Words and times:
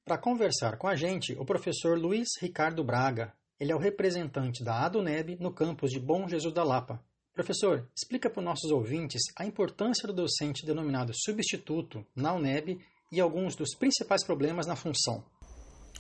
Para 0.05 0.19
conversar 0.19 0.77
com 0.77 0.87
a 0.87 0.95
gente, 0.95 1.33
o 1.39 1.45
professor 1.47 1.99
Luiz 1.99 2.29
Ricardo 2.43 2.85
Braga. 2.85 3.33
Ele 3.59 3.73
é 3.73 3.75
o 3.75 3.79
representante 3.79 4.63
da 4.63 4.85
ADUNEB 4.85 5.39
no 5.41 5.51
campus 5.51 5.91
de 5.91 5.99
Bom 5.99 6.29
Jesus 6.29 6.53
da 6.53 6.63
Lapa. 6.63 7.03
Professor, 7.33 7.89
explica 7.97 8.29
para 8.29 8.41
os 8.41 8.45
nossos 8.45 8.71
ouvintes 8.71 9.23
a 9.35 9.47
importância 9.47 10.07
do 10.07 10.13
docente 10.13 10.67
denominado 10.67 11.13
substituto 11.15 12.05
na 12.15 12.35
UNEB 12.35 12.85
e 13.11 13.19
alguns 13.19 13.57
dos 13.57 13.75
principais 13.75 14.23
problemas 14.23 14.67
na 14.67 14.77
função. 14.77 15.25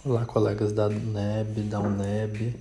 Olá, 0.05 0.27
colegas 0.27 0.71
da 0.75 0.87
UNEB, 0.87 1.62
da 1.62 1.81
UNEB. 1.81 2.61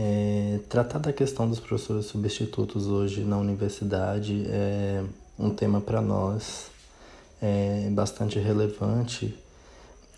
É, 0.00 0.60
tratar 0.68 1.00
da 1.00 1.12
questão 1.12 1.48
dos 1.48 1.58
professores 1.58 2.06
substitutos 2.06 2.86
hoje 2.86 3.24
na 3.24 3.36
universidade 3.36 4.46
é 4.48 5.02
um 5.36 5.50
tema 5.50 5.80
para 5.80 6.00
nós 6.00 6.70
é 7.40 7.88
bastante 7.90 8.38
relevante. 8.38 9.36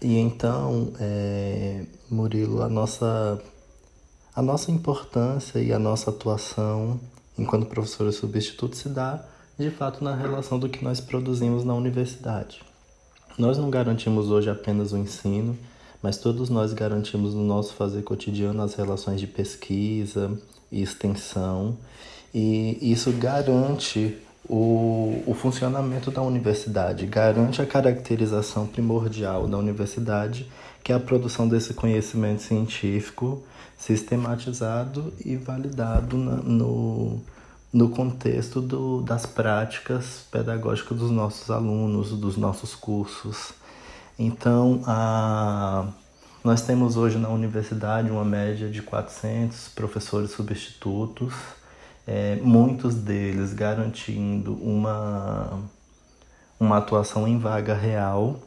E 0.02 0.18
então, 0.18 0.92
é, 0.98 1.84
Murilo, 2.10 2.62
a 2.62 2.68
nossa, 2.68 3.40
a 4.34 4.42
nossa 4.42 4.70
importância 4.70 5.58
e 5.58 5.72
a 5.72 5.78
nossa 5.78 6.10
atuação 6.10 6.98
enquanto 7.38 7.66
professores 7.66 8.16
substitutos 8.16 8.80
se 8.80 8.88
dá 8.88 9.24
de 9.58 9.70
fato 9.70 10.02
na 10.02 10.14
relação 10.14 10.58
do 10.58 10.68
que 10.68 10.82
nós 10.82 11.00
produzimos 11.00 11.64
na 11.64 11.74
universidade. 11.74 12.62
Nós 13.38 13.56
não 13.56 13.70
garantimos 13.70 14.30
hoje 14.30 14.50
apenas 14.50 14.92
o 14.92 14.98
ensino, 14.98 15.56
mas 16.02 16.16
todos 16.18 16.48
nós 16.48 16.72
garantimos 16.72 17.34
no 17.34 17.44
nosso 17.44 17.74
fazer 17.74 18.02
cotidiano 18.02 18.62
as 18.62 18.74
relações 18.74 19.20
de 19.20 19.26
pesquisa 19.26 20.30
e 20.70 20.82
extensão, 20.82 21.76
e 22.32 22.78
isso 22.80 23.12
garante 23.12 24.16
o, 24.48 25.22
o 25.26 25.34
funcionamento 25.34 26.10
da 26.10 26.22
universidade, 26.22 27.06
garante 27.06 27.60
a 27.62 27.66
caracterização 27.66 28.66
primordial 28.66 29.46
da 29.46 29.58
universidade, 29.58 30.50
que 30.82 30.92
é 30.92 30.94
a 30.94 31.00
produção 31.00 31.46
desse 31.48 31.74
conhecimento 31.74 32.42
científico 32.42 33.42
sistematizado 33.80 35.12
e 35.24 35.36
validado 35.36 36.18
na, 36.18 36.36
no, 36.36 37.18
no 37.72 37.88
contexto 37.88 38.60
do, 38.60 39.00
das 39.00 39.24
práticas 39.24 40.26
pedagógicas 40.30 40.98
dos 40.98 41.10
nossos 41.10 41.50
alunos, 41.50 42.10
dos 42.10 42.36
nossos 42.36 42.74
cursos. 42.74 43.54
Então, 44.22 44.82
a, 44.86 45.86
nós 46.44 46.60
temos 46.60 46.98
hoje 46.98 47.16
na 47.16 47.30
universidade 47.30 48.10
uma 48.10 48.22
média 48.22 48.68
de 48.68 48.82
400 48.82 49.70
professores 49.70 50.32
substitutos, 50.32 51.32
é, 52.06 52.36
muitos 52.36 52.96
deles 52.96 53.54
garantindo 53.54 54.52
uma, 54.56 55.62
uma 56.60 56.76
atuação 56.76 57.26
em 57.26 57.38
vaga 57.38 57.72
real, 57.72 58.38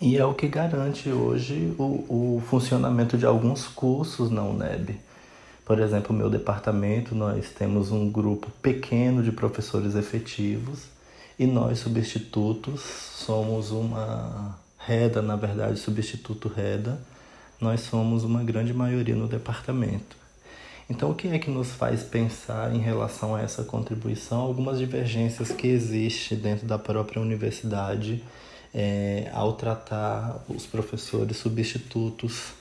e 0.00 0.16
é 0.16 0.24
o 0.24 0.32
que 0.32 0.48
garante 0.48 1.10
hoje 1.10 1.74
o, 1.78 2.36
o 2.36 2.42
funcionamento 2.48 3.18
de 3.18 3.26
alguns 3.26 3.66
cursos 3.66 4.30
na 4.30 4.42
UNEB. 4.42 4.98
Por 5.66 5.80
exemplo, 5.80 6.16
o 6.16 6.18
meu 6.18 6.30
departamento, 6.30 7.14
nós 7.14 7.50
temos 7.50 7.90
um 7.90 8.10
grupo 8.10 8.50
pequeno 8.62 9.22
de 9.22 9.32
professores 9.32 9.96
efetivos 9.96 10.84
e 11.38 11.46
nós, 11.46 11.80
substitutos, 11.80 12.80
somos 12.80 13.70
uma 13.70 14.63
Reda, 14.86 15.22
na 15.22 15.36
verdade, 15.36 15.78
substituto 15.78 16.48
Reda, 16.48 16.98
nós 17.60 17.80
somos 17.80 18.24
uma 18.24 18.42
grande 18.42 18.74
maioria 18.74 19.14
no 19.14 19.26
departamento. 19.26 20.16
Então, 20.88 21.10
o 21.10 21.14
que 21.14 21.28
é 21.28 21.38
que 21.38 21.50
nos 21.50 21.70
faz 21.70 22.02
pensar 22.02 22.74
em 22.74 22.78
relação 22.78 23.34
a 23.34 23.40
essa 23.40 23.64
contribuição? 23.64 24.40
Algumas 24.40 24.78
divergências 24.78 25.50
que 25.50 25.66
existem 25.66 26.36
dentro 26.36 26.66
da 26.66 26.78
própria 26.78 27.22
universidade 27.22 28.22
é, 28.74 29.30
ao 29.32 29.54
tratar 29.54 30.44
os 30.48 30.66
professores 30.66 31.38
substitutos. 31.38 32.52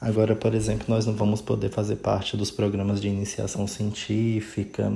Agora, 0.00 0.34
por 0.34 0.54
exemplo, 0.54 0.86
nós 0.88 1.04
não 1.04 1.14
vamos 1.14 1.42
poder 1.42 1.70
fazer 1.70 1.96
parte 1.96 2.36
dos 2.36 2.50
programas 2.50 3.00
de 3.00 3.08
iniciação 3.08 3.66
científica, 3.66 4.92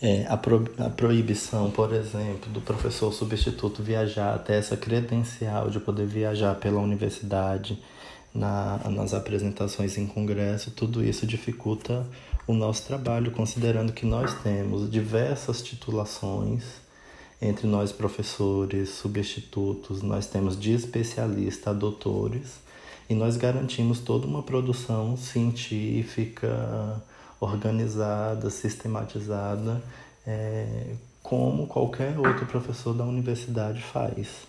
é, 0.00 0.26
a, 0.28 0.36
pro, 0.36 0.68
a 0.78 0.90
proibição, 0.90 1.70
por 1.70 1.92
exemplo, 1.92 2.50
do 2.52 2.60
professor 2.60 3.12
substituto 3.12 3.82
viajar 3.82 4.34
até 4.34 4.58
essa 4.58 4.76
credencial 4.76 5.70
de 5.70 5.78
poder 5.78 6.06
viajar 6.06 6.54
pela 6.56 6.80
universidade 6.80 7.78
na, 8.34 8.80
nas 8.90 9.14
apresentações 9.14 9.96
em 9.98 10.06
congresso, 10.06 10.70
tudo 10.70 11.04
isso 11.04 11.26
dificulta 11.26 12.06
o 12.46 12.52
nosso 12.52 12.84
trabalho, 12.86 13.30
considerando 13.30 13.92
que 13.92 14.04
nós 14.04 14.34
temos 14.42 14.90
diversas 14.90 15.62
titulações 15.62 16.64
entre 17.40 17.66
nós 17.66 17.92
professores, 17.92 18.90
substitutos, 18.90 20.02
nós 20.02 20.26
temos 20.26 20.58
de 20.58 20.72
especialista 20.72 21.70
a 21.70 21.72
doutores 21.72 22.60
e 23.08 23.14
nós 23.14 23.36
garantimos 23.36 23.98
toda 23.98 24.26
uma 24.26 24.42
produção 24.42 25.16
científica, 25.16 27.02
organizada, 27.42 28.48
sistematizada, 28.50 29.82
é, 30.26 30.94
como 31.22 31.66
qualquer 31.66 32.18
outro 32.18 32.46
professor 32.46 32.94
da 32.94 33.04
universidade 33.04 33.82
faz. 33.82 34.46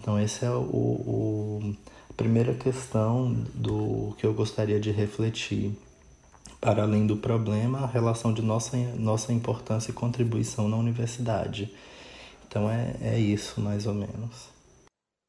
Então, 0.00 0.16
essa 0.16 0.46
é 0.46 0.50
o, 0.50 0.62
o, 0.62 1.76
a 2.08 2.14
primeira 2.14 2.54
questão 2.54 3.32
do 3.54 4.14
que 4.18 4.26
eu 4.26 4.32
gostaria 4.32 4.80
de 4.80 4.90
refletir. 4.90 5.72
Para 6.60 6.82
além 6.82 7.06
do 7.06 7.16
problema, 7.16 7.80
a 7.80 7.86
relação 7.86 8.34
de 8.34 8.42
nossa, 8.42 8.76
nossa 8.96 9.32
importância 9.32 9.90
e 9.90 9.94
contribuição 9.94 10.68
na 10.68 10.76
universidade. 10.76 11.74
Então, 12.46 12.70
é, 12.70 12.96
é 13.00 13.18
isso, 13.18 13.60
mais 13.60 13.86
ou 13.86 13.94
menos. 13.94 14.50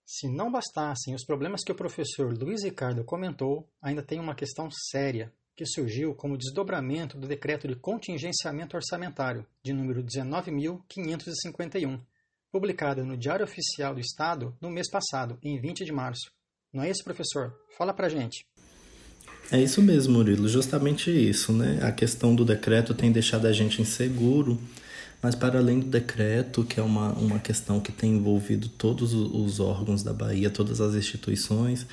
Se 0.06 0.28
não 0.28 0.52
bastassem 0.52 1.16
os 1.16 1.24
problemas 1.24 1.64
que 1.64 1.72
o 1.72 1.76
professor 1.76 2.34
Luiz 2.38 2.64
Ricardo 2.64 3.04
comentou, 3.06 3.66
ainda 3.82 4.04
tem 4.04 4.20
uma 4.20 4.36
questão 4.36 4.70
séria 4.70 5.32
que 5.62 5.66
surgiu 5.68 6.16
como 6.16 6.40
desdobramento 6.40 7.20
do 7.20 7.28
decreto 7.28 7.68
de 7.68 7.76
contingenciamento 7.76 8.76
orçamentário, 8.76 9.46
de 9.64 9.72
número 9.72 10.04
19.551, 10.04 12.02
publicado 12.52 13.06
no 13.06 13.16
Diário 13.16 13.46
Oficial 13.46 13.94
do 13.94 14.00
Estado 14.00 14.58
no 14.60 14.72
mês 14.72 14.90
passado, 14.90 15.38
em 15.44 15.62
20 15.62 15.86
de 15.86 15.92
março. 15.92 16.32
Não 16.74 16.82
é 16.82 16.90
isso, 16.90 17.04
professor? 17.04 17.54
Fala 17.78 17.94
pra 17.94 18.10
gente. 18.10 18.44
É 19.52 19.62
isso 19.62 19.84
mesmo, 19.84 20.16
Murilo, 20.16 20.48
justamente 20.48 21.12
isso, 21.12 21.54
né? 21.54 21.78
A 21.84 21.92
questão 21.92 22.34
do 22.34 22.44
decreto 22.44 22.96
tem 22.96 23.12
deixado 23.12 23.46
a 23.46 23.54
gente 23.54 23.84
inseguro, 23.84 24.60
mas 25.22 25.36
para 25.36 25.60
além 25.60 25.80
do 25.80 25.86
decreto, 25.86 26.64
que 26.64 26.80
é 26.80 26.84
uma, 26.84 27.12
uma 27.14 27.40
questão 27.40 27.80
que 27.80 27.92
tem 27.92 28.16
envolvido 28.16 28.68
todos 28.68 29.14
os 29.14 29.60
órgãos 29.60 30.02
da 30.02 30.12
Bahia, 30.12 30.50
todas 30.50 30.82
as 30.82 30.96
instituições, 30.96 31.86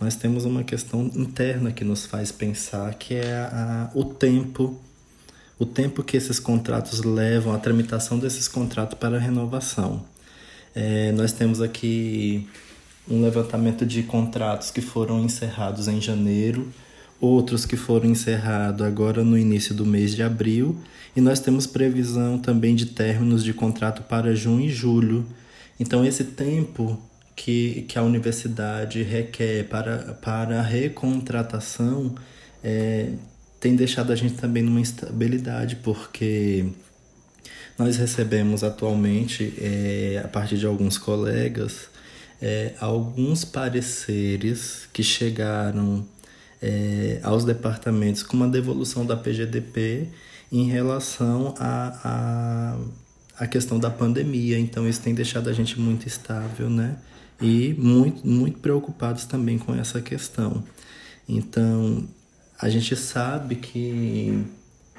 nós 0.00 0.14
temos 0.14 0.44
uma 0.44 0.62
questão 0.62 1.10
interna 1.14 1.72
que 1.72 1.82
nos 1.82 2.06
faz 2.06 2.30
pensar, 2.30 2.94
que 2.94 3.14
é 3.14 3.34
a, 3.34 3.90
o 3.94 4.04
tempo, 4.04 4.80
o 5.58 5.66
tempo 5.66 6.04
que 6.04 6.16
esses 6.16 6.38
contratos 6.38 7.02
levam, 7.02 7.52
a 7.52 7.58
tramitação 7.58 8.18
desses 8.18 8.46
contratos 8.46 8.98
para 8.98 9.16
a 9.16 9.20
renovação. 9.20 10.04
É, 10.74 11.10
nós 11.12 11.32
temos 11.32 11.60
aqui 11.60 12.46
um 13.08 13.22
levantamento 13.22 13.86
de 13.86 14.02
contratos 14.02 14.70
que 14.70 14.80
foram 14.80 15.24
encerrados 15.24 15.88
em 15.88 16.00
janeiro, 16.00 16.72
outros 17.20 17.64
que 17.64 17.76
foram 17.76 18.10
encerrados 18.10 18.86
agora 18.86 19.24
no 19.24 19.38
início 19.38 19.74
do 19.74 19.86
mês 19.86 20.14
de 20.14 20.22
abril, 20.22 20.76
e 21.14 21.20
nós 21.20 21.40
temos 21.40 21.66
previsão 21.66 22.38
também 22.38 22.74
de 22.74 22.86
términos 22.86 23.42
de 23.42 23.54
contrato 23.54 24.02
para 24.02 24.34
junho 24.34 24.66
e 24.66 24.68
julho. 24.68 25.24
Então, 25.80 26.04
esse 26.04 26.24
tempo 26.24 27.00
que, 27.34 27.86
que 27.88 27.98
a 27.98 28.02
universidade 28.02 29.02
requer 29.02 29.68
para, 29.68 30.14
para 30.14 30.60
a 30.60 30.62
recontratação 30.62 32.14
é, 32.62 33.12
tem 33.60 33.74
deixado 33.74 34.12
a 34.12 34.16
gente 34.16 34.34
também 34.34 34.62
numa 34.62 34.80
instabilidade, 34.80 35.76
porque 35.76 36.66
nós 37.78 37.96
recebemos 37.96 38.64
atualmente, 38.64 39.54
é, 39.58 40.20
a 40.24 40.28
partir 40.28 40.56
de 40.56 40.66
alguns 40.66 40.96
colegas, 40.96 41.88
é, 42.40 42.74
alguns 42.80 43.44
pareceres 43.44 44.88
que 44.92 45.02
chegaram 45.02 46.06
é, 46.62 47.20
aos 47.22 47.44
departamentos 47.44 48.22
com 48.22 48.36
uma 48.36 48.48
devolução 48.48 49.04
da 49.04 49.16
PGDP 49.16 50.08
em 50.50 50.68
relação 50.68 51.54
a, 51.58 52.00
a 52.04 52.76
a 53.38 53.46
questão 53.46 53.78
da 53.78 53.90
pandemia, 53.90 54.58
então 54.58 54.88
isso 54.88 55.02
tem 55.02 55.14
deixado 55.14 55.50
a 55.50 55.52
gente 55.52 55.78
muito 55.78 56.06
estável, 56.06 56.70
né? 56.70 56.96
E 57.40 57.74
muito, 57.74 58.26
muito 58.26 58.58
preocupados 58.60 59.26
também 59.26 59.58
com 59.58 59.74
essa 59.74 60.00
questão. 60.00 60.64
Então, 61.28 62.08
a 62.58 62.68
gente 62.70 62.96
sabe 62.96 63.56
que 63.56 64.42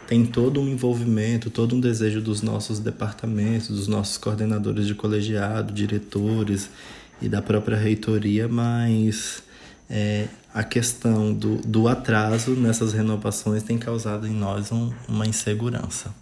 tem 0.08 0.24
todo 0.24 0.62
um 0.62 0.70
envolvimento, 0.70 1.50
todo 1.50 1.76
um 1.76 1.80
desejo 1.80 2.22
dos 2.22 2.44
nossos 2.44 2.78
departamentos, 2.78 3.70
dos 3.70 3.88
nossos 3.88 4.18
coordenadores 4.18 4.86
de 4.86 4.94
colegiado, 4.94 5.74
diretores 5.74 6.70
e 7.20 7.28
da 7.28 7.42
própria 7.42 7.76
reitoria, 7.76 8.48
mas 8.48 9.42
é, 9.90 10.28
a 10.54 10.64
questão 10.64 11.34
do, 11.34 11.58
do 11.58 11.88
atraso 11.88 12.56
nessas 12.56 12.94
renovações 12.94 13.64
tem 13.64 13.78
causado 13.78 14.28
em 14.28 14.34
nós 14.34 14.72
um, 14.72 14.94
uma 15.08 15.26
insegurança. 15.26 16.14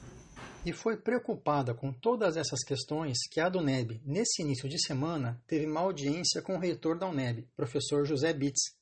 E 0.65 0.73
foi 0.73 0.97
preocupada 0.97 1.75
com 1.75 1.94
todas 1.94 2.38
essas 2.38 2.63
questões 2.63 3.19
que 3.29 3.39
a 3.39 3.47
Duneb, 3.47 4.01
nesse 4.03 4.41
início 4.41 4.67
de 4.67 4.83
semana, 4.83 5.39
teve 5.45 5.67
uma 5.67 5.81
audiência 5.81 6.41
com 6.41 6.56
o 6.56 6.59
reitor 6.59 6.97
da 6.97 7.07
UNEB, 7.07 7.47
professor 7.56 8.03
José 8.03 8.33
Bitts, 8.33 8.73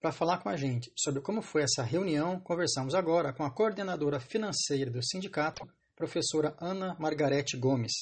para 0.00 0.10
falar 0.10 0.38
com 0.38 0.48
a 0.48 0.56
gente 0.56 0.90
sobre 0.96 1.20
como 1.20 1.40
foi 1.40 1.62
essa 1.62 1.82
reunião, 1.82 2.40
conversamos 2.40 2.94
agora 2.94 3.32
com 3.32 3.44
a 3.44 3.50
coordenadora 3.50 4.18
financeira 4.18 4.90
do 4.90 5.04
sindicato, 5.04 5.68
professora 5.94 6.54
Ana 6.58 6.96
Margarete 6.98 7.56
Gomes. 7.56 7.92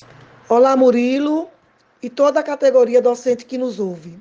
Olá, 0.48 0.76
Murilo 0.76 1.50
e 2.02 2.08
toda 2.08 2.40
a 2.40 2.44
categoria 2.44 3.02
docente 3.02 3.44
que 3.44 3.58
nos 3.58 3.78
ouve. 3.80 4.18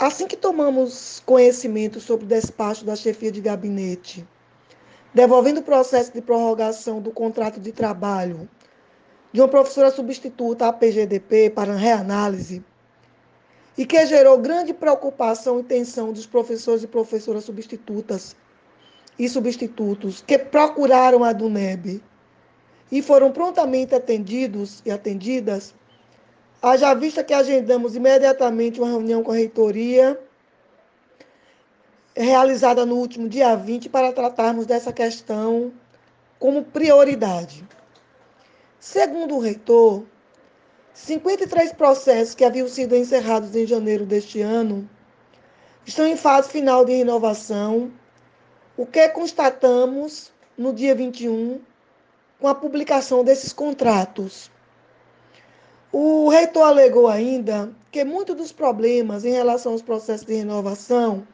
Assim 0.00 0.26
que 0.26 0.34
tomamos 0.34 1.22
conhecimento 1.26 2.00
sobre 2.00 2.24
o 2.24 2.28
despacho 2.28 2.86
da 2.86 2.96
chefia 2.96 3.30
de 3.30 3.38
gabinete, 3.38 4.26
devolvendo 5.12 5.60
o 5.60 5.62
processo 5.62 6.10
de 6.10 6.22
prorrogação 6.22 7.02
do 7.02 7.10
contrato 7.10 7.60
de 7.60 7.70
trabalho 7.70 8.48
de 9.30 9.42
uma 9.42 9.48
professora 9.48 9.90
substituta 9.90 10.66
à 10.66 10.72
PGDP 10.72 11.50
para 11.50 11.74
reanálise, 11.74 12.64
e 13.76 13.84
que 13.84 14.06
gerou 14.06 14.38
grande 14.38 14.72
preocupação 14.72 15.60
e 15.60 15.64
tensão 15.64 16.14
dos 16.14 16.24
professores 16.24 16.82
e 16.82 16.86
professoras 16.86 17.44
substitutas 17.44 18.34
e 19.18 19.28
substitutos 19.28 20.24
que 20.26 20.38
procuraram 20.38 21.22
a 21.22 21.34
DUNEB 21.34 22.02
e 22.90 23.02
foram 23.02 23.30
prontamente 23.32 23.94
atendidos 23.94 24.80
e 24.82 24.90
atendidas, 24.90 25.74
haja 26.62 26.94
vista 26.94 27.24
que 27.24 27.32
agendamos 27.32 27.96
imediatamente 27.96 28.80
uma 28.80 28.90
reunião 28.90 29.22
com 29.22 29.32
a 29.32 29.36
reitoria, 29.36 30.20
realizada 32.14 32.84
no 32.84 32.96
último 32.96 33.28
dia 33.28 33.56
20, 33.56 33.88
para 33.88 34.12
tratarmos 34.12 34.66
dessa 34.66 34.92
questão 34.92 35.72
como 36.38 36.64
prioridade. 36.64 37.66
Segundo 38.78 39.36
o 39.36 39.40
reitor, 39.40 40.04
53 40.92 41.72
processos 41.72 42.34
que 42.34 42.44
haviam 42.44 42.68
sido 42.68 42.96
encerrados 42.96 43.54
em 43.54 43.66
janeiro 43.66 44.04
deste 44.04 44.40
ano 44.40 44.88
estão 45.86 46.06
em 46.06 46.16
fase 46.16 46.50
final 46.50 46.84
de 46.84 46.94
renovação, 46.94 47.90
o 48.76 48.84
que 48.84 49.08
constatamos 49.08 50.32
no 50.56 50.72
dia 50.72 50.94
21 50.94 51.60
com 52.38 52.48
a 52.48 52.54
publicação 52.54 53.22
desses 53.22 53.52
contratos. 53.52 54.50
O 55.92 56.28
reitor 56.28 56.62
alegou 56.62 57.08
ainda 57.08 57.74
que 57.90 58.04
muitos 58.04 58.36
dos 58.36 58.52
problemas 58.52 59.24
em 59.24 59.32
relação 59.32 59.72
aos 59.72 59.82
processos 59.82 60.24
de 60.24 60.34
renovação 60.34 61.26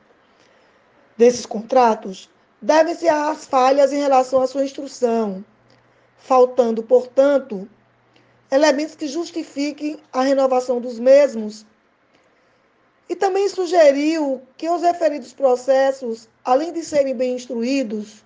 desses 1.14 1.44
contratos 1.44 2.30
devem-se 2.60 3.06
às 3.06 3.44
falhas 3.44 3.92
em 3.92 3.98
relação 3.98 4.40
à 4.40 4.46
sua 4.46 4.64
instrução, 4.64 5.44
faltando, 6.16 6.82
portanto, 6.82 7.68
elementos 8.50 8.94
que 8.94 9.06
justifiquem 9.06 9.98
a 10.10 10.22
renovação 10.22 10.80
dos 10.80 10.98
mesmos. 10.98 11.66
E 13.10 13.14
também 13.14 13.48
sugeriu 13.50 14.40
que 14.56 14.70
os 14.70 14.80
referidos 14.80 15.34
processos, 15.34 16.30
além 16.42 16.72
de 16.72 16.82
serem 16.82 17.14
bem 17.14 17.34
instruídos, 17.34 18.24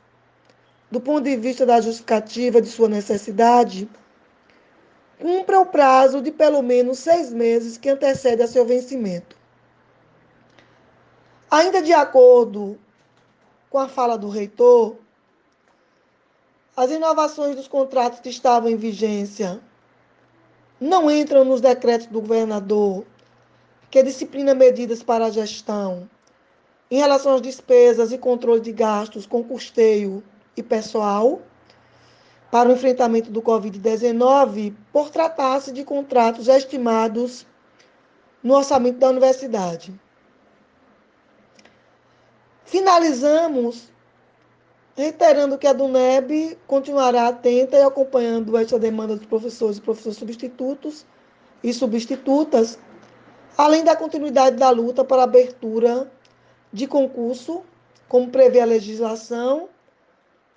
do 0.91 1.01
ponto 1.01 1.25
de 1.25 1.37
vista 1.37 1.67
da 1.67 1.81
justificativa 1.81 2.63
de 2.63 2.69
sua 2.69 2.89
necessidade, 2.89 3.89
cumpra 5.21 5.61
o 5.61 5.67
prazo 5.67 6.23
de 6.23 6.33
pelo 6.33 6.63
menos 6.63 6.99
seis 6.99 7.31
meses 7.31 7.77
que 7.77 7.91
antecede 7.91 8.43
a 8.43 8.49
seu 8.49 8.65
vencimento. 8.65 9.37
Ainda 11.51 11.83
de 11.83 11.93
acordo 11.93 12.79
com 13.69 13.79
a 13.79 13.87
fala 13.87 14.17
do 14.17 14.29
reitor, 14.29 14.97
as 16.77 16.91
inovações 16.91 17.55
dos 17.55 17.69
contratos 17.69 18.21
que 18.21 18.31
estavam 18.31 18.71
em 18.71 18.77
vigência 18.77 19.61
não 20.81 21.11
entram 21.11 21.45
nos 21.45 21.61
decretos 21.61 22.07
do 22.07 22.21
governador, 22.21 23.05
que 23.91 24.03
disciplina 24.03 24.55
medidas 24.55 25.03
para 25.03 25.27
a 25.27 25.31
gestão 25.31 26.09
em 26.91 26.99
relação 26.99 27.35
às 27.35 27.43
despesas 27.43 28.11
e 28.11 28.19
controle 28.19 28.61
de 28.61 28.73
gastos 28.73 29.27
com 29.27 29.45
custeio 29.45 30.25
e 30.57 30.63
pessoal 30.63 31.43
para 32.51 32.69
o 32.69 32.73
enfrentamento 32.73 33.31
do 33.31 33.41
Covid-19, 33.41 34.75
por 34.93 35.11
tratar-se 35.11 35.73
de 35.73 35.85
contratos 35.85 36.49
estimados 36.49 37.47
no 38.43 38.55
orçamento 38.55 38.99
da 38.99 39.09
universidade. 39.09 39.95
Finalizamos 42.65 43.91
reiterando 44.97 45.57
que 45.57 45.67
a 45.67 45.73
DUNEB 45.73 46.59
continuará 46.67 47.29
atenta 47.29 47.77
e 47.77 47.83
acompanhando 47.83 48.57
esta 48.57 48.79
demanda 48.79 49.17
dos 49.17 49.27
professores 49.27 49.79
e 49.79 49.81
professores 49.81 50.19
substitutos 50.19 51.07
e 51.63 51.73
substitutas, 51.73 52.79
além 53.57 53.85
da 53.85 53.97
continuidade 53.97 54.57
da 54.57 54.71
luta 54.71 55.05
para 55.05 55.23
abertura 55.23 56.11
de 56.73 56.87
concurso, 56.87 57.63
como 58.09 58.31
prevê 58.31 58.61
a 58.61 58.67
legislação, 58.67 59.69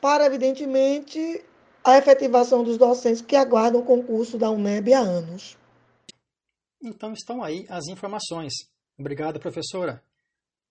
para, 0.02 0.26
evidentemente, 0.26 1.44
a 1.84 1.98
efetivação 1.98 2.64
dos 2.64 2.78
docentes 2.78 3.22
que 3.22 3.36
aguardam 3.36 3.82
o 3.82 3.86
concurso 3.86 4.38
da 4.38 4.50
UNEB 4.50 4.94
há 4.94 5.00
anos. 5.00 5.58
Então 6.82 7.14
estão 7.14 7.44
aí 7.44 7.66
as 7.70 7.88
informações. 7.88 8.54
Obrigado, 8.98 9.40
professora. 9.40 10.04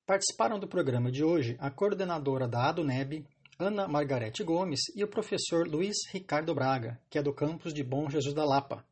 Participaram 0.06 0.58
do 0.58 0.66
programa 0.66 1.10
de 1.10 1.22
hoje 1.22 1.56
a 1.60 1.70
coordenadora 1.70 2.48
da 2.48 2.68
ADUNEB, 2.68 3.26
Ana 3.58 3.86
Margarete 3.86 4.42
Gomes 4.42 4.80
e 4.94 5.04
o 5.04 5.08
professor 5.08 5.66
Luiz 5.66 5.96
Ricardo 6.10 6.54
Braga, 6.54 7.00
que 7.08 7.18
é 7.18 7.22
do 7.22 7.32
campus 7.32 7.72
de 7.72 7.84
Bom 7.84 8.10
Jesus 8.10 8.34
da 8.34 8.44
Lapa. 8.44 8.84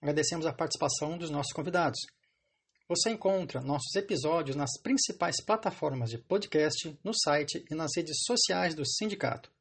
Agradecemos 0.00 0.46
a 0.46 0.52
participação 0.52 1.18
dos 1.18 1.30
nossos 1.30 1.52
convidados. 1.52 1.98
Você 2.88 3.10
encontra 3.10 3.60
nossos 3.60 3.94
episódios 3.94 4.56
nas 4.56 4.70
principais 4.82 5.36
plataformas 5.44 6.10
de 6.10 6.18
podcast, 6.18 6.98
no 7.02 7.12
site 7.14 7.64
e 7.70 7.74
nas 7.74 7.92
redes 7.96 8.16
sociais 8.24 8.74
do 8.74 8.86
sindicato. 8.86 9.53